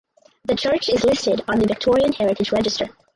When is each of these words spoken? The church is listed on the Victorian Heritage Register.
The 0.45 0.55
church 0.55 0.89
is 0.89 1.03
listed 1.03 1.41
on 1.47 1.59
the 1.59 1.67
Victorian 1.67 2.11
Heritage 2.11 2.51
Register. 2.51 2.87